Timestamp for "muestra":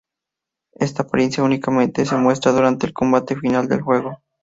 2.15-2.51